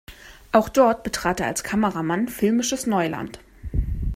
Auch 0.51 0.67
dort 0.69 1.03
betrat 1.03 1.39
er 1.39 1.45
als 1.45 1.63
Kameramann 1.63 2.27
filmisches 2.27 2.87
Neuland. 2.87 3.39